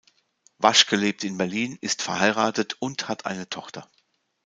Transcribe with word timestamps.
Waschke 0.57 0.95
lebt 0.95 1.23
in 1.23 1.37
Berlin, 1.37 1.77
ist 1.79 2.01
verheiratet 2.01 2.73
und 2.79 3.07
hat 3.07 3.27
eine 3.27 3.47
Tochter. 3.49 3.87